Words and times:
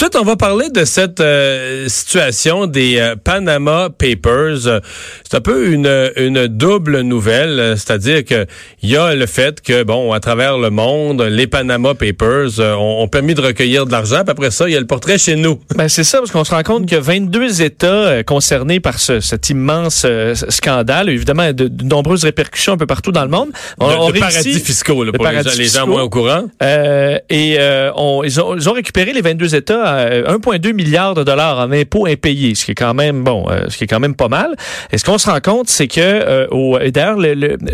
Ensuite, 0.00 0.16
on 0.16 0.24
va 0.24 0.36
parler 0.36 0.70
de 0.70 0.86
cette 0.86 1.20
euh, 1.20 1.86
situation 1.88 2.66
des 2.66 2.96
euh, 2.96 3.16
Panama 3.22 3.90
Papers. 3.90 4.80
C'est 5.28 5.36
un 5.36 5.42
peu 5.42 5.72
une, 5.72 6.10
une 6.16 6.46
double 6.46 7.00
nouvelle, 7.00 7.74
c'est-à-dire 7.76 8.24
que 8.24 8.46
il 8.82 8.88
y 8.88 8.96
a 8.96 9.14
le 9.14 9.26
fait 9.26 9.60
que, 9.60 9.82
bon, 9.82 10.14
à 10.14 10.20
travers 10.20 10.56
le 10.56 10.70
monde, 10.70 11.20
les 11.20 11.46
Panama 11.46 11.92
Papers 11.92 12.60
euh, 12.60 12.74
ont, 12.76 13.08
permis 13.08 13.34
de 13.34 13.42
recueillir 13.42 13.84
de 13.84 13.92
l'argent. 13.92 14.22
Puis 14.24 14.30
après 14.30 14.50
ça, 14.50 14.70
il 14.70 14.72
y 14.72 14.76
a 14.76 14.80
le 14.80 14.86
portrait 14.86 15.18
chez 15.18 15.36
nous. 15.36 15.60
Ben 15.76 15.88
c'est 15.88 16.04
ça, 16.04 16.18
parce 16.18 16.30
qu'on 16.30 16.44
se 16.44 16.50
rend 16.50 16.62
compte 16.62 16.88
que 16.88 16.96
22 16.96 17.60
États 17.60 18.22
concernés 18.24 18.80
par 18.80 18.98
ce, 18.98 19.20
cet 19.20 19.50
immense 19.50 20.06
scandale, 20.48 21.10
évidemment, 21.10 21.52
de, 21.52 21.68
de, 21.68 21.84
nombreuses 21.84 22.24
répercussions 22.24 22.72
un 22.72 22.76
peu 22.78 22.86
partout 22.86 23.12
dans 23.12 23.24
le 23.24 23.30
monde. 23.30 23.50
On, 23.78 24.10
de, 24.10 24.18
paradis 24.18 24.60
fiscaux, 24.60 25.04
là, 25.04 25.12
pour 25.12 25.26
les, 25.26 25.42
gens, 25.42 25.50
les, 25.58 25.64
gens, 25.66 25.86
moins 25.86 26.02
au 26.02 26.08
courant. 26.08 26.44
et 26.62 27.58
on, 27.96 28.22
ils, 28.24 28.40
ont, 28.40 28.56
ils 28.56 28.68
ont 28.68 28.72
récupéré 28.72 29.12
les 29.12 29.20
22 29.20 29.54
États 29.54 29.89
1,2 29.98 30.72
milliard 30.72 31.14
de 31.14 31.22
dollars 31.22 31.58
en 31.58 31.72
impôts 31.72 32.06
impayés, 32.06 32.54
ce 32.54 32.64
qui 32.64 32.72
est 32.72 32.74
quand 32.74 32.94
même 32.94 33.24
bon, 33.24 33.46
euh, 33.48 33.66
ce 33.68 33.76
qui 33.76 33.84
est 33.84 33.86
quand 33.86 34.00
même 34.00 34.14
pas 34.14 34.28
mal. 34.28 34.54
Et 34.92 34.98
ce 34.98 35.04
qu'on 35.04 35.18
se 35.18 35.28
rend 35.30 35.40
compte, 35.40 35.68
c'est 35.68 35.88
que 35.88 36.00
euh, 36.00 36.90
d'ailleurs, 36.90 37.18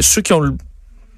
ceux 0.01 0.23
qui 0.23 0.33
ont 0.33 0.57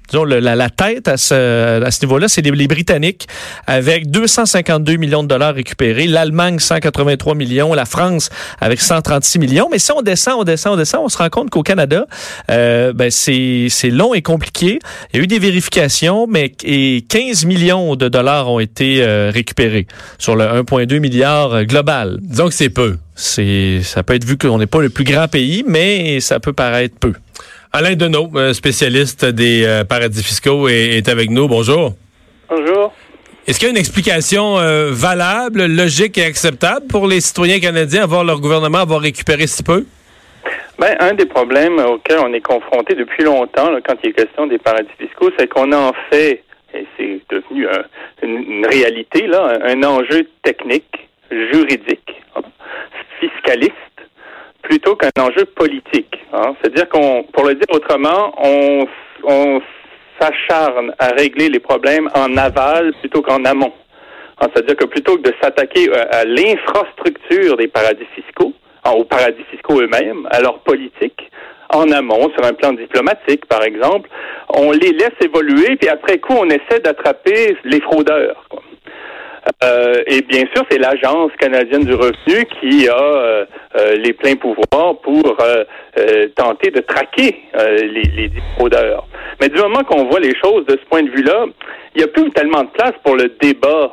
disons, 0.09 0.23
la, 0.23 0.55
la, 0.55 0.69
tête 0.69 1.07
à 1.07 1.17
ce, 1.17 1.83
à 1.83 1.91
ce 1.91 2.01
niveau-là, 2.05 2.27
c'est 2.27 2.41
les, 2.41 2.67
Britanniques 2.67 3.27
avec 3.67 4.11
252 4.11 4.95
millions 4.97 5.23
de 5.23 5.27
dollars 5.27 5.55
récupérés, 5.55 6.07
l'Allemagne 6.07 6.59
183 6.59 7.35
millions, 7.35 7.73
la 7.73 7.85
France 7.85 8.29
avec 8.59 8.81
136 8.81 9.39
millions. 9.39 9.67
Mais 9.71 9.79
si 9.79 9.91
on 9.91 10.01
descend, 10.01 10.35
on 10.39 10.43
descend, 10.43 10.73
on 10.73 10.77
descend, 10.77 11.01
on 11.03 11.09
se 11.09 11.17
rend 11.17 11.29
compte 11.29 11.49
qu'au 11.49 11.63
Canada, 11.63 12.05
euh, 12.51 12.93
ben 12.93 13.09
c'est 13.11 13.69
long 13.89 14.13
et 14.13 14.21
compliqué. 14.21 14.79
Il 15.13 15.17
y 15.17 15.19
a 15.19 15.23
eu 15.23 15.27
des 15.27 15.39
vérifications, 15.39 16.27
mais 16.27 16.51
et 16.63 17.05
15 17.07 17.45
millions 17.45 17.95
de 17.95 18.07
dollars 18.07 18.49
ont 18.49 18.59
été 18.59 19.01
euh, 19.01 19.31
récupérés 19.33 19.87
sur 20.17 20.35
le 20.35 20.45
1,2 20.45 20.99
milliard 20.99 21.53
euh, 21.53 21.63
global. 21.63 22.19
Disons 22.21 22.47
que 22.47 22.53
c'est 22.53 22.69
peu. 22.69 22.97
C'est 23.15 23.81
ça 23.83 24.03
peut 24.03 24.15
être 24.15 24.23
vu 24.23 24.37
qu'on 24.37 24.57
n'est 24.59 24.67
pas 24.67 24.81
le 24.81 24.89
plus 24.89 25.03
grand 25.03 25.27
pays, 25.27 25.63
mais 25.67 26.19
ça 26.19 26.39
peut 26.39 26.53
paraître 26.53 26.95
peu. 26.99 27.13
Alain 27.71 27.95
Deneau, 27.95 28.31
spécialiste 28.53 29.25
des 29.25 29.63
euh, 29.63 29.83
paradis 29.83 30.23
fiscaux, 30.23 30.67
est, 30.67 31.07
avec 31.07 31.29
nous. 31.29 31.47
Bonjour. 31.47 31.93
Bonjour. 32.49 32.91
Est-ce 33.45 33.59
qu'il 33.59 33.67
y 33.67 33.69
a 33.69 33.71
une 33.71 33.77
explication 33.77 34.57
euh, 34.57 34.89
valable, 34.91 35.67
logique 35.67 36.17
et 36.17 36.25
acceptable 36.25 36.87
pour 36.87 37.05
les 37.05 37.21
citoyens 37.21 37.59
canadiens 37.59 38.03
à 38.03 38.05
voir 38.07 38.23
leur 38.23 38.39
gouvernement 38.39 38.79
avoir 38.79 39.01
récupéré 39.01 39.45
si 39.45 39.61
peu? 39.61 39.85
Ben, 40.79 40.95
un 40.99 41.13
des 41.13 41.27
problèmes 41.27 41.77
auxquels 41.77 42.17
on 42.17 42.33
est 42.33 42.41
confronté 42.41 42.95
depuis 42.95 43.23
longtemps, 43.23 43.69
quand 43.85 43.95
il 44.03 44.09
est 44.09 44.13
question 44.13 44.47
des 44.47 44.57
paradis 44.57 44.89
fiscaux, 44.97 45.29
c'est 45.37 45.47
qu'on 45.47 45.71
en 45.71 45.93
fait, 46.09 46.43
et 46.73 46.87
c'est 46.97 47.21
devenu 47.29 47.67
une, 48.23 48.65
réalité, 48.65 49.27
là, 49.27 49.59
un 49.63 49.83
enjeu 49.83 50.27
technique, 50.41 51.07
juridique, 51.29 52.15
fiscaliste, 53.19 53.75
plutôt 54.61 54.95
qu'un 54.95 55.09
enjeu 55.19 55.45
politique. 55.45 56.17
Hein. 56.33 56.55
C'est-à-dire 56.61 56.89
qu'on, 56.89 57.23
pour 57.33 57.45
le 57.45 57.55
dire 57.55 57.67
autrement, 57.71 58.33
on, 58.37 58.87
on 59.23 59.61
s'acharne 60.19 60.93
à 60.99 61.09
régler 61.09 61.49
les 61.49 61.59
problèmes 61.59 62.09
en 62.13 62.35
aval 62.37 62.93
plutôt 63.01 63.21
qu'en 63.21 63.43
amont. 63.45 63.73
Hein, 64.41 64.47
c'est-à-dire 64.53 64.77
que 64.77 64.85
plutôt 64.85 65.17
que 65.17 65.29
de 65.29 65.33
s'attaquer 65.41 65.89
euh, 65.89 66.03
à, 66.11 66.23
l'infrastructure 66.25 67.57
des 67.57 67.67
paradis 67.67 68.05
fiscaux, 68.15 68.53
hein, 68.85 68.91
aux 68.91 69.03
paradis 69.03 69.43
fiscaux 69.51 69.81
eux-mêmes, 69.81 70.27
à 70.31 70.41
leur 70.41 70.59
politique, 70.59 71.29
en 71.71 71.91
amont, 71.91 72.29
sur 72.31 72.43
un 72.45 72.53
plan 72.53 72.73
diplomatique, 72.73 73.45
par 73.45 73.63
exemple, 73.63 74.09
on 74.49 74.71
les 74.71 74.91
laisse 74.91 75.13
évoluer, 75.21 75.75
puis 75.75 75.89
après 75.89 76.17
coup, 76.17 76.33
on 76.33 76.49
essaie 76.49 76.79
d'attraper 76.83 77.57
les 77.63 77.79
fraudeurs. 77.81 78.45
Quoi. 78.49 78.63
Euh, 79.63 80.03
et 80.07 80.21
bien 80.21 80.43
sûr, 80.53 80.63
c'est 80.69 80.77
l'Agence 80.77 81.31
canadienne 81.39 81.83
du 81.83 81.93
revenu 81.93 82.45
qui 82.59 82.87
a 82.87 82.95
euh, 82.95 83.45
euh, 83.77 83.95
les 83.95 84.13
pleins 84.13 84.35
pouvoirs 84.35 84.99
pour 85.01 85.37
tenter 86.35 86.71
de 86.71 86.79
traquer 86.79 87.35
les, 87.53 88.03
les 88.03 88.31
fraudeurs. 88.55 89.05
Mais 89.41 89.49
du 89.49 89.59
moment 89.59 89.83
qu'on 89.83 90.05
voit 90.05 90.19
les 90.19 90.35
choses 90.35 90.65
de 90.65 90.73
ce 90.73 90.85
point 90.89 91.03
de 91.03 91.09
vue-là, 91.09 91.45
il 91.95 91.99
n'y 91.99 92.03
a 92.03 92.07
plus 92.07 92.29
tellement 92.31 92.63
de 92.63 92.69
place 92.69 92.93
pour 93.03 93.15
le 93.15 93.33
débat 93.41 93.91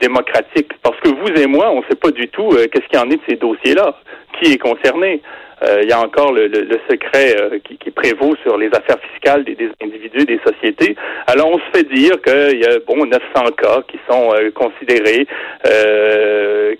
démocratique. 0.00 0.70
Parce 0.82 0.98
que 1.00 1.08
vous 1.08 1.40
et 1.40 1.46
moi, 1.46 1.70
on 1.70 1.78
ne 1.78 1.84
sait 1.88 1.96
pas 1.96 2.10
du 2.10 2.28
tout 2.28 2.50
qu'est-ce 2.50 2.86
qu'il 2.88 2.98
y 2.98 3.02
en 3.02 3.10
est 3.10 3.16
de 3.16 3.22
ces 3.28 3.36
dossiers-là. 3.36 3.96
Qui 4.42 4.52
est 4.52 4.58
concerné? 4.58 5.22
Euh, 5.62 5.80
il 5.82 5.88
y 5.88 5.92
a 5.92 6.00
encore 6.00 6.32
le, 6.32 6.50
secret 6.90 7.36
euh, 7.40 7.58
qui, 7.62 7.90
prévaut 7.92 8.34
sur 8.42 8.56
les 8.56 8.66
affaires 8.68 8.98
fiscales 9.12 9.44
des, 9.44 9.56
individus, 9.80 10.24
des 10.24 10.40
sociétés. 10.44 10.96
Alors, 11.28 11.50
on 11.50 11.58
se 11.58 11.64
fait 11.72 11.84
dire 11.84 12.20
qu'il 12.20 12.58
y 12.58 12.66
a, 12.66 12.78
bon, 12.84 13.06
900 13.06 13.20
cas 13.56 13.82
qui 13.86 13.98
sont 14.10 14.32
euh, 14.34 14.50
considérés, 14.50 15.26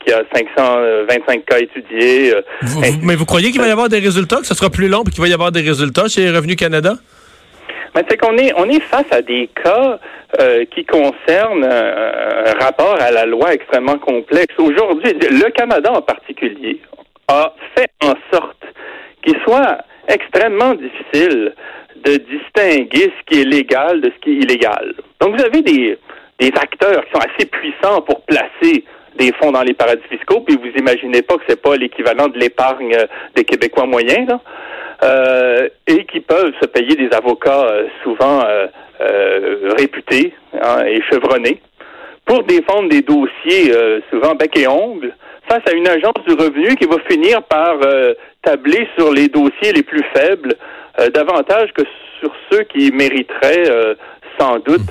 qu'il 0.01 0.13
y 0.13 0.15
a 0.15 0.23
525 0.35 1.45
cas 1.45 1.59
étudiés. 1.61 2.35
mais 3.03 3.15
vous 3.15 3.25
croyez 3.25 3.53
qu'il 3.53 3.61
va 3.61 3.69
y 3.69 3.71
avoir 3.71 3.89
des 3.89 4.01
résultats, 4.01 4.39
que 4.39 4.47
ce 4.47 4.55
sera 4.55 4.71
plus 4.71 4.89
long, 4.89 5.05
et 5.07 5.11
qu'il 5.11 5.21
va 5.23 5.29
y 5.29 5.35
avoir 5.35 5.53
des 5.53 5.61
résultats 5.61 6.09
chez 6.09 6.29
Revenu 6.31 6.57
Canada? 6.57 6.95
Mais 7.95 8.03
c'est 8.09 8.17
qu'on 8.17 8.37
est, 8.39 8.53
on 8.57 8.69
est 8.69 8.81
face 8.81 9.07
à 9.13 9.23
des 9.23 9.49
cas 9.63 10.01
qui 10.75 10.85
concernent 10.87 11.65
un 11.65 12.59
rapport 12.59 12.97
à 13.01 13.11
la 13.11 13.27
loi 13.27 13.53
extrêmement 13.53 13.99
complexe. 13.99 14.55
Aujourd'hui, 14.59 15.13
le 15.13 15.51
Canada 15.51 15.93
en 15.93 16.01
particulier 16.01 16.81
fait 17.77 17.91
en 18.03 18.15
sorte 18.33 18.65
qu'il 19.23 19.37
soit 19.45 19.79
extrêmement 20.09 20.75
difficile 20.75 21.55
de 22.05 22.17
distinguer 22.17 23.13
ce 23.17 23.25
qui 23.27 23.43
est 23.43 23.45
légal 23.45 24.01
de 24.01 24.11
ce 24.11 24.21
qui 24.21 24.31
est 24.31 24.43
illégal. 24.43 24.95
Donc, 25.21 25.37
vous 25.37 25.45
avez 25.45 25.63
des, 25.63 25.99
des 26.41 26.49
acteurs 26.49 27.05
qui 27.05 27.13
sont 27.13 27.21
assez 27.21 27.47
puissants 27.47 28.01
pour 28.03 28.23
placer 28.23 28.85
des 29.17 29.33
fonds 29.35 29.53
dans 29.53 29.63
les 29.63 29.75
paradis 29.75 30.03
fiscaux, 30.09 30.41
puis 30.41 30.57
vous 30.57 30.71
imaginez 30.79 31.23
pas 31.23 31.37
que 31.37 31.45
c'est 31.47 31.61
pas 31.61 31.77
l'équivalent 31.77 32.29
de 32.29 32.39
l'épargne 32.39 32.97
des 33.37 33.45
Québécois 33.45 33.87
moyens, 33.87 34.27
euh, 35.05 35.69
et 35.89 36.05
qui 36.05 36.21
peuvent 36.21 36.53
se 36.61 36.67
payer 36.67 36.95
des 36.95 37.13
avocats 37.13 37.65
euh, 37.65 37.89
souvent 38.05 38.41
euh, 38.45 39.75
réputés 39.77 40.33
hein, 40.55 40.85
et 40.87 41.03
chevronnés 41.11 41.61
pour 42.25 42.45
défendre 42.45 42.89
des 42.89 43.03
dossiers 43.03 43.73
souvent 44.11 44.37
bec 44.37 44.57
et 44.57 44.69
ongles 44.69 45.13
face 45.53 45.71
à 45.71 45.77
une 45.77 45.87
agence 45.87 46.15
du 46.27 46.33
revenu 46.33 46.75
qui 46.77 46.87
va 46.87 46.97
finir 47.11 47.43
par 47.43 47.77
euh, 47.85 48.15
tabler 48.43 48.89
sur 48.97 49.13
les 49.13 49.29
dossiers 49.29 49.73
les 49.75 49.83
plus 49.83 50.03
faibles 50.15 50.55
euh, 50.99 51.11
davantage 51.11 51.71
que 51.75 51.83
sur 52.21 52.33
ceux 52.51 52.63
qui 52.63 52.91
mériteraient 52.91 53.69
euh, 53.69 53.95
sans 54.39 54.59
doute 54.61 54.91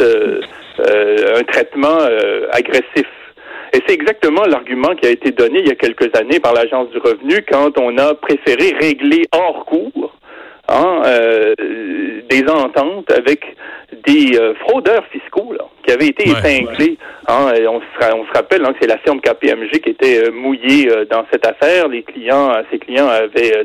un 0.80 1.44
traitement 1.44 1.98
agressif. 2.52 3.08
Et 3.74 3.80
c'est 3.86 3.94
exactement 3.94 4.44
l'argument 4.46 4.96
qui 4.96 5.08
a 5.08 5.10
été 5.10 5.32
donné 5.32 5.60
il 5.60 5.68
y 5.68 5.72
a 5.72 5.76
quelques 5.76 6.16
années 6.16 6.40
par 6.40 6.54
l'agence 6.54 6.90
du 6.92 7.00
revenu 7.00 7.44
quand 7.52 7.78
on 7.80 7.98
a 7.98 8.14
préféré 8.14 8.76
régler 8.80 9.24
hors 9.32 9.66
cours 9.66 10.16
hein, 10.70 11.02
des 12.30 12.46
ententes 12.48 13.12
avec 13.12 13.44
des 14.06 14.38
fraudeurs 14.60 15.06
fiscaux 15.12 15.54
là, 15.54 15.66
qui 15.86 15.92
avaient 15.92 16.08
été 16.08 16.30
épinglés 16.30 16.98
Hein, 17.28 17.54
on, 17.70 17.80
se, 17.80 18.34
rappelle 18.34 18.66
hein, 18.66 18.74
que 18.74 18.80
c'est 18.82 18.88
la 18.88 18.98
firme 18.98 19.22
KPMG 19.22 19.80
qui 19.84 19.92
était 19.92 20.28
euh, 20.28 20.32
mouillée 20.32 20.90
euh, 20.90 21.06
dans 21.06 21.24
cette 21.32 21.46
affaire. 21.46 21.88
Les 21.88 22.02
clients, 22.02 22.52
ses 22.72 22.80
clients 22.80 23.08
avaient 23.08 23.56
euh, 23.58 23.64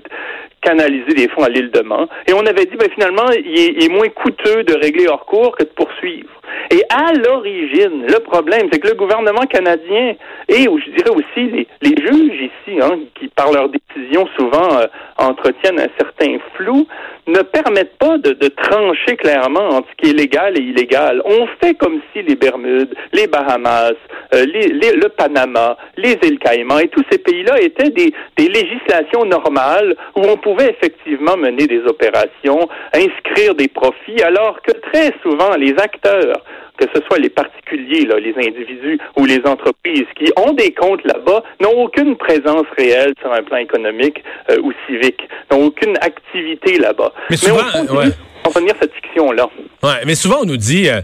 canalisé 0.61 1.15
des 1.15 1.29
fonds 1.29 1.43
à 1.43 1.49
l'île 1.49 1.71
de 1.71 1.81
Man. 1.81 2.07
Et 2.27 2.35
on 2.35 2.45
avait 2.45 2.67
dit, 2.67 2.77
ben, 2.77 2.91
finalement, 2.93 3.31
il 3.33 3.83
est, 3.83 3.89
moins 3.89 4.09
coûteux 4.09 4.63
de 4.65 4.75
régler 4.75 5.07
hors 5.09 5.25
cours 5.25 5.57
que 5.57 5.63
de 5.63 5.71
poursuivre. 5.71 6.29
Et 6.77 6.83
à 6.91 7.11
l'origine, 7.15 8.05
le 8.07 8.19
problème, 8.21 8.69
c'est 8.71 8.79
que 8.79 8.89
le 8.89 8.95
gouvernement 8.95 9.47
canadien 9.49 10.15
et, 10.49 10.65
je 10.65 10.91
dirais 10.91 11.11
aussi, 11.11 11.67
les, 11.81 11.97
juges 11.97 12.51
ici, 12.51 12.79
hein, 12.81 12.99
qui 13.19 13.29
par 13.29 13.51
leurs 13.51 13.69
décisions 13.69 14.29
souvent 14.39 14.69
entretiennent 15.17 15.81
un 15.81 15.89
certain 15.99 16.37
flou, 16.55 16.87
ne 17.27 17.41
permettent 17.41 17.97
pas 17.99 18.19
de, 18.19 18.35
trancher 18.49 19.17
clairement 19.17 19.69
entre 19.71 19.89
ce 19.91 19.97
qui 19.97 20.11
est 20.11 20.15
légal 20.15 20.57
et 20.57 20.63
illégal. 20.63 21.21
On 21.25 21.47
fait 21.61 21.75
comme 21.75 22.01
si 22.13 22.23
les 22.23 22.37
Bermudes, 22.37 22.95
les 23.13 23.27
Bahamas, 23.27 23.95
euh, 24.35 24.45
le 24.47 25.09
Panama, 25.09 25.77
les 25.97 26.17
îles 26.23 26.39
Caïmans 26.39 26.79
et 26.79 26.89
tous 26.89 27.05
ces 27.11 27.19
pays-là 27.19 27.61
étaient 27.61 27.91
des 27.91 28.13
législations 28.39 29.25
normales 29.25 29.97
où 30.15 30.21
on 30.21 30.37
pouvait 30.37 30.71
effectivement 30.71 31.37
mener 31.37 31.67
des 31.67 31.81
opérations, 31.87 32.69
inscrire 32.95 33.55
des 33.55 33.69
profits, 33.69 34.23
alors 34.23 34.61
que 34.63 34.73
très 34.93 35.13
souvent 35.23 35.57
les 35.57 35.75
acteurs 35.79 36.43
que 36.79 36.85
ce 36.95 37.01
soit 37.07 37.19
les 37.19 37.31
particuliers, 37.31 38.07
là, 38.07 38.19
les 38.19 38.35
individus 38.37 38.99
ou 39.17 39.25
les 39.25 39.41
entreprises 39.45 40.07
qui 40.19 40.33
ont 40.37 40.53
des 40.53 40.73
comptes 40.73 41.05
là-bas, 41.05 41.43
n'ont 41.61 41.85
aucune 41.85 42.17
présence 42.17 42.67
réelle 42.77 43.15
sur 43.21 43.33
un 43.33 43.43
plan 43.43 43.59
économique 43.59 44.23
euh, 44.51 44.61
ou 44.63 44.73
civique, 44.87 45.21
n'ont 45.51 45.67
aucune 45.67 45.97
activité 46.01 46.79
là-bas. 46.79 47.13
Mais 47.31 47.37
souvent, 47.37 47.63
mais 47.75 47.91
on 47.91 48.61
ouais. 48.63 48.75
cette 48.81 48.95
fiction-là. 48.95 49.49
Ouais, 49.83 50.05
mais 50.07 50.15
souvent 50.15 50.39
on 50.43 50.47
nous 50.47 50.57
dit, 50.57 50.89
euh, 50.89 51.01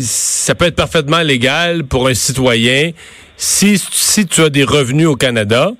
ça 0.00 0.54
peut 0.54 0.66
être 0.66 0.76
parfaitement 0.76 1.22
légal 1.22 1.84
pour 1.84 2.08
un 2.08 2.14
citoyen 2.14 2.92
si, 3.36 3.78
si 3.78 4.26
tu 4.26 4.40
as 4.42 4.48
des 4.48 4.64
revenus 4.64 5.06
au 5.06 5.16
Canada, 5.16 5.72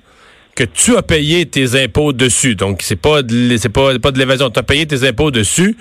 que 0.55 0.63
tu 0.63 0.95
as 0.95 1.03
payé 1.03 1.45
tes 1.45 1.81
impôts 1.81 2.13
dessus. 2.13 2.55
Donc, 2.55 2.81
c'est 2.81 2.95
pas 2.95 3.19
c'est 3.57 3.69
pas, 3.69 3.97
pas 3.99 4.11
de 4.11 4.17
l'évasion. 4.17 4.49
Tu 4.49 4.59
as 4.59 4.63
payé 4.63 4.87
tes 4.87 5.07
impôts 5.07 5.29
dessus 5.29 5.77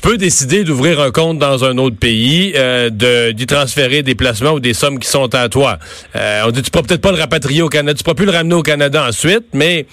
tu 0.00 0.08
peux 0.08 0.16
décider 0.16 0.62
d'ouvrir 0.62 1.00
un 1.00 1.10
compte 1.10 1.38
dans 1.38 1.64
un 1.64 1.76
autre 1.76 1.96
pays, 1.98 2.52
euh, 2.54 2.88
de 2.88 3.32
d'y 3.32 3.46
transférer 3.46 4.02
des 4.02 4.14
placements 4.14 4.52
ou 4.52 4.60
des 4.60 4.72
sommes 4.72 5.00
qui 5.00 5.08
sont 5.08 5.34
à 5.34 5.48
toi. 5.48 5.78
Euh, 6.14 6.42
on 6.46 6.52
dit 6.52 6.62
tu 6.62 6.70
pourras 6.70 6.84
peut-être 6.86 7.00
pas 7.00 7.10
le 7.10 7.18
rapatrier 7.18 7.62
au 7.62 7.68
Canada, 7.68 7.94
tu 7.98 8.04
pourras 8.04 8.14
plus 8.14 8.26
le 8.26 8.30
ramener 8.30 8.54
au 8.54 8.62
Canada 8.62 9.04
ensuite, 9.08 9.46
mais 9.54 9.86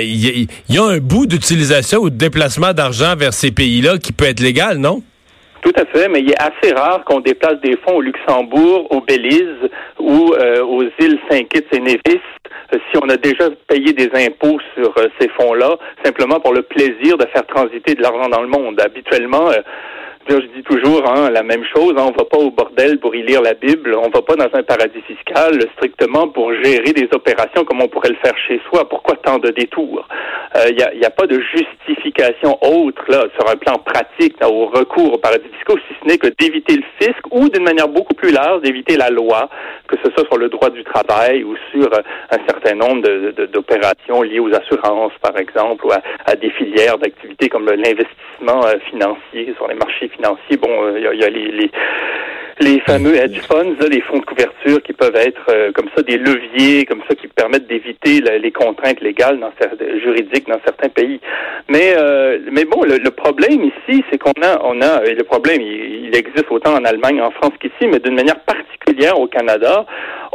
il 0.00 0.48
y, 0.70 0.78
a 0.78 0.84
un 0.84 0.98
bout 0.98 1.26
d'utilisation 1.26 1.98
ou 1.98 2.08
de 2.08 2.16
déplacement 2.16 2.72
d'argent 2.72 3.14
vers 3.14 3.34
ces 3.34 3.50
pays-là 3.50 3.98
qui 3.98 4.12
peut 4.12 4.24
être 4.24 4.40
légal, 4.40 4.78
non? 4.78 5.02
Tout 5.60 5.74
à 5.76 5.84
fait, 5.84 6.08
mais 6.08 6.20
il 6.20 6.30
est 6.30 6.40
assez 6.40 6.72
rare 6.74 7.04
qu'on 7.04 7.20
déplace 7.20 7.60
des 7.62 7.76
fonds 7.84 7.96
au 7.96 8.00
Luxembourg, 8.00 8.86
au 8.90 9.02
Belize 9.02 9.68
ou 9.98 10.32
aux 10.32 10.82
îles 10.98 11.18
Saint-Kitts 11.28 11.66
et 11.72 11.80
Nevis 11.80 12.00
euh, 12.06 12.39
si 12.72 12.98
on 13.02 13.08
a 13.08 13.16
déjà 13.16 13.48
payé 13.68 13.92
des 13.92 14.10
impôts 14.26 14.58
sur 14.74 14.92
euh, 14.98 15.08
ces 15.20 15.28
fonds-là, 15.28 15.76
simplement 16.04 16.40
pour 16.40 16.52
le 16.52 16.62
plaisir 16.62 17.16
de 17.18 17.26
faire 17.26 17.46
transiter 17.46 17.94
de 17.94 18.02
l'argent 18.02 18.28
dans 18.28 18.42
le 18.42 18.48
monde. 18.48 18.80
Habituellement, 18.80 19.50
euh, 20.30 20.40
je 20.40 20.58
dis 20.58 20.62
toujours 20.62 21.02
hein, 21.08 21.30
la 21.30 21.42
même 21.42 21.64
chose. 21.64 21.94
Hein, 21.96 22.06
on 22.08 22.16
va 22.16 22.24
pas 22.24 22.38
au 22.38 22.50
bordel 22.50 22.98
pour 22.98 23.14
y 23.14 23.22
lire 23.22 23.42
la 23.42 23.54
Bible. 23.54 23.94
On 23.94 24.08
va 24.10 24.22
pas 24.22 24.36
dans 24.36 24.50
un 24.52 24.62
paradis 24.62 25.02
fiscal 25.06 25.60
strictement 25.76 26.28
pour 26.28 26.52
gérer 26.62 26.92
des 26.92 27.08
opérations 27.12 27.64
comme 27.64 27.82
on 27.82 27.88
pourrait 27.88 28.10
le 28.10 28.16
faire 28.16 28.36
chez 28.46 28.60
soi. 28.68 28.88
Pourquoi 28.88 29.16
tant 29.16 29.38
de 29.38 29.50
détours? 29.50 30.06
Il 30.68 30.76
n'y 30.76 30.82
a, 30.82 30.94
y 30.94 31.04
a, 31.04 31.10
pas 31.10 31.26
de 31.26 31.40
justification 31.40 32.58
autre 32.62 33.04
là 33.08 33.24
sur 33.38 33.48
un 33.48 33.56
plan 33.56 33.78
pratique 33.78 34.36
au 34.44 34.66
recours 34.66 35.14
aux 35.14 35.18
paradis 35.18 35.48
fiscaux, 35.56 35.78
si 35.88 35.94
ce 36.00 36.08
n'est 36.08 36.18
que 36.18 36.28
d'éviter 36.38 36.76
le 36.76 36.82
fisc 37.00 37.20
ou 37.30 37.48
d'une 37.48 37.62
manière 37.62 37.88
beaucoup 37.88 38.14
plus 38.14 38.32
large 38.32 38.62
d'éviter 38.62 38.96
la 38.96 39.10
loi, 39.10 39.48
que 39.86 39.96
ce 40.04 40.10
soit 40.12 40.26
sur 40.26 40.38
le 40.38 40.48
droit 40.48 40.70
du 40.70 40.82
travail 40.84 41.44
ou 41.44 41.54
sur 41.70 41.88
un 42.30 42.38
certain 42.48 42.74
nombre 42.74 43.02
d'opérations 43.46 44.22
liées 44.22 44.40
aux 44.40 44.52
assurances, 44.54 45.12
par 45.20 45.36
exemple, 45.38 45.86
ou 45.86 45.92
à, 45.92 46.34
des 46.36 46.50
filières 46.50 46.98
d'activités 46.98 47.48
comme 47.48 47.66
l'investissement 47.66 48.62
financier 48.90 49.54
sur 49.56 49.68
les 49.68 49.74
marchés 49.74 50.08
financiers. 50.08 50.19
Bon, 50.22 50.36
il 50.96 51.06
euh, 51.06 51.14
y, 51.14 51.24
a, 51.24 51.30
les, 51.30 51.70
les, 52.60 52.80
fameux 52.80 53.14
hedge 53.14 53.40
funds, 53.48 53.76
les 53.88 54.02
fonds 54.02 54.18
de 54.18 54.24
couverture 54.24 54.82
qui 54.82 54.92
peuvent 54.92 55.16
être 55.16 55.46
euh, 55.48 55.72
comme 55.72 55.88
ça 55.96 56.02
des 56.02 56.18
leviers, 56.18 56.84
comme 56.84 57.00
ça 57.08 57.14
qui 57.14 57.26
permettent 57.28 57.66
d'éviter 57.66 58.20
les 58.20 58.52
contraintes 58.52 59.00
légales 59.00 59.40
dans, 59.40 59.50
juridiques 60.02 60.46
dans 60.46 60.60
certains 60.64 60.90
pays. 60.90 61.20
Mais 61.68 61.94
euh, 61.96 62.38
mais 62.52 62.64
bon, 62.66 62.82
le, 62.82 63.10
problème 63.10 63.64
ici, 63.64 64.04
c'est 64.10 64.18
qu'on 64.18 64.38
a 64.42 64.60
on 64.62 64.82
a 64.82 65.04
et 65.04 65.14
le 65.14 65.24
problème 65.24 65.62
il, 65.62 66.06
il, 66.06 66.16
existe 66.16 66.50
autant 66.50 66.74
en 66.74 66.84
Allemagne, 66.84 67.22
en 67.22 67.30
France 67.30 67.54
qu'ici, 67.60 67.88
mais 67.90 67.98
d'une 67.98 68.14
manière 68.14 68.40
particulière 68.40 69.18
au 69.18 69.26
Canada 69.26 69.86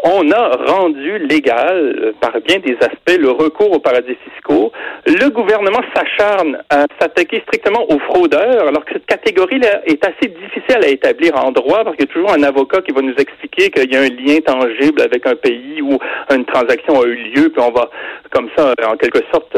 on 0.05 0.31
a 0.31 0.55
rendu 0.67 1.17
légal, 1.17 1.95
euh, 1.99 2.11
par 2.21 2.39
bien 2.41 2.59
des 2.59 2.77
aspects, 2.79 3.17
le 3.19 3.31
recours 3.31 3.71
aux 3.71 3.79
paradis 3.79 4.15
fiscaux. 4.23 4.71
Le 5.07 5.29
gouvernement 5.29 5.81
s'acharne 5.95 6.59
à 6.69 6.85
s'attaquer 6.99 7.41
strictement 7.47 7.91
aux 7.91 7.97
fraudeurs, 7.97 8.67
alors 8.67 8.85
que 8.85 8.93
cette 8.93 9.07
catégorie-là 9.07 9.81
est 9.87 10.05
assez 10.05 10.27
difficile 10.27 10.83
à 10.83 10.89
établir 10.89 11.35
en 11.43 11.51
droit, 11.51 11.83
parce 11.83 11.95
qu'il 11.97 12.05
y 12.05 12.09
a 12.09 12.13
toujours 12.13 12.31
un 12.31 12.43
avocat 12.43 12.81
qui 12.81 12.91
va 12.91 13.01
nous 13.01 13.15
expliquer 13.17 13.71
qu'il 13.71 13.91
y 13.91 13.95
a 13.95 14.01
un 14.01 14.09
lien 14.09 14.39
tangible 14.45 15.01
avec 15.01 15.25
un 15.25 15.35
pays 15.35 15.81
où 15.81 15.97
une 16.31 16.45
transaction 16.45 17.01
a 17.01 17.05
eu 17.07 17.15
lieu, 17.33 17.49
puis 17.49 17.63
on 17.63 17.71
va, 17.71 17.89
comme 18.29 18.49
ça, 18.55 18.75
en 18.87 18.97
quelque 18.97 19.21
sorte, 19.33 19.57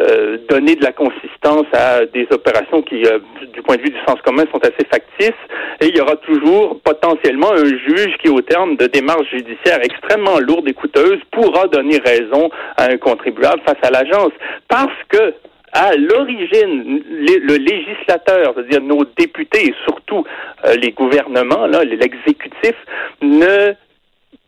euh, 0.00 0.38
donner 0.48 0.76
de 0.76 0.84
la 0.84 0.92
consistance 0.92 1.66
à 1.72 2.06
des 2.06 2.28
opérations 2.30 2.82
qui, 2.82 3.04
euh, 3.04 3.18
du 3.52 3.62
point 3.62 3.76
de 3.76 3.82
vue 3.82 3.90
du 3.90 4.00
sens 4.06 4.20
commun, 4.24 4.44
sont 4.52 4.62
assez 4.62 4.86
factices. 4.88 5.42
Et 5.80 5.86
il 5.86 5.96
y 5.96 6.00
aura 6.00 6.16
toujours 6.16 6.78
potentiellement 6.84 7.50
un 7.52 7.64
juge 7.64 8.16
qui, 8.22 8.28
au 8.28 8.40
terme 8.42 8.76
de 8.76 8.86
démarches 8.86 9.30
judiciaires 9.30 9.80
extrêmement 9.90 10.38
lourde 10.38 10.68
et 10.68 10.74
coûteuse 10.74 11.20
pourra 11.30 11.66
donner 11.68 11.98
raison 11.98 12.50
à 12.76 12.84
un 12.84 12.96
contribuable 12.96 13.60
face 13.66 13.82
à 13.82 13.90
l'agence. 13.90 14.32
Parce 14.68 14.98
que 15.08 15.34
à 15.72 15.94
l'origine, 15.96 17.02
le 17.10 17.56
législateur, 17.56 18.54
c'est-à-dire 18.54 18.80
nos 18.80 19.04
députés 19.16 19.68
et 19.68 19.74
surtout 19.84 20.24
euh, 20.64 20.74
les 20.76 20.92
gouvernements, 20.92 21.66
l'exécutif, 21.66 22.74
ne 23.20 23.74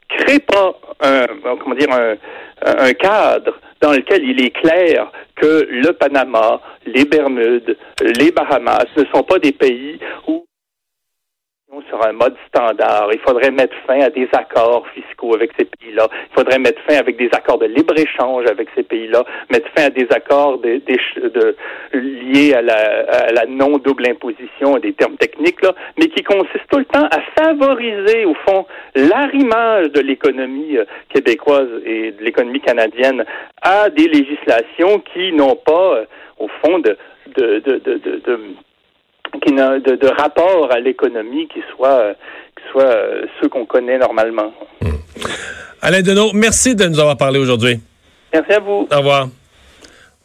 crée 0.08 0.40
pas 0.40 0.74
un, 1.02 1.26
comment 1.58 1.74
dire, 1.74 1.90
un 2.62 2.92
cadre 2.94 3.54
dans 3.80 3.92
lequel 3.92 4.24
il 4.24 4.42
est 4.44 4.50
clair 4.50 5.10
que 5.36 5.66
le 5.70 5.92
Panama, 5.92 6.60
les 6.86 7.04
Bermudes, 7.04 7.76
les 8.02 8.30
Bahamas 8.30 8.86
ne 8.96 9.04
sont 9.14 9.22
pas 9.22 9.38
des 9.38 9.52
pays 9.52 9.98
où 10.26 10.39
sur 11.88 12.04
un 12.04 12.12
mode 12.12 12.36
standard. 12.48 13.08
Il 13.12 13.20
faudrait 13.20 13.50
mettre 13.50 13.74
fin 13.86 14.00
à 14.00 14.10
des 14.10 14.28
accords 14.32 14.86
fiscaux 14.94 15.34
avec 15.34 15.50
ces 15.58 15.64
pays-là. 15.64 16.08
Il 16.30 16.34
faudrait 16.34 16.58
mettre 16.58 16.80
fin 16.88 16.96
avec 16.96 17.16
des 17.16 17.30
accords 17.32 17.58
de 17.58 17.66
libre-échange 17.66 18.46
avec 18.46 18.68
ces 18.74 18.82
pays-là, 18.82 19.24
mettre 19.50 19.68
fin 19.76 19.84
à 19.84 19.90
des 19.90 20.06
accords 20.10 20.58
de, 20.58 20.80
de, 20.86 21.56
liés 21.92 22.54
à 22.54 22.62
la, 22.62 23.46
non-double 23.46 24.08
imposition, 24.08 24.78
des 24.78 24.92
termes 24.92 25.16
techniques, 25.16 25.62
là, 25.62 25.74
mais 25.98 26.08
qui 26.08 26.22
consistent 26.22 26.68
tout 26.70 26.78
le 26.78 26.84
temps 26.84 27.08
à 27.10 27.20
favoriser, 27.38 28.24
au 28.24 28.34
fond, 28.46 28.66
l'arrimage 28.94 29.90
de 29.90 30.00
l'économie 30.00 30.76
euh, 30.76 30.84
québécoise 31.08 31.68
et 31.84 32.12
de 32.12 32.22
l'économie 32.22 32.60
canadienne 32.60 33.24
à 33.62 33.90
des 33.90 34.06
législations 34.06 35.00
qui 35.12 35.32
n'ont 35.32 35.56
pas, 35.56 35.96
euh, 35.96 36.04
au 36.38 36.48
fond, 36.62 36.78
de, 36.78 36.96
de, 37.36 37.58
de, 37.60 37.78
de 37.78 38.40
qui 39.42 39.52
n'a 39.52 39.78
de, 39.78 39.96
de, 39.96 40.06
rapport 40.08 40.68
à 40.72 40.80
l'économie 40.80 41.48
qui 41.48 41.60
soit, 41.74 42.14
qui 42.56 42.62
soit 42.70 42.84
euh, 42.84 43.26
ceux 43.40 43.48
qu'on 43.48 43.66
connaît 43.66 43.98
normalement. 43.98 44.52
Hmm. 44.82 44.88
Alain 45.82 46.02
Deneau, 46.02 46.30
merci 46.34 46.74
de 46.74 46.86
nous 46.86 46.98
avoir 46.98 47.16
parlé 47.16 47.38
aujourd'hui. 47.38 47.80
Merci 48.32 48.52
à 48.52 48.60
vous. 48.60 48.86
Au 48.90 48.96
revoir. 48.96 49.28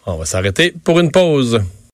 On 0.05 0.17
va 0.17 0.25
s'arrêter 0.25 0.73
pour 0.83 0.99
une 0.99 1.11
pause. 1.11 1.61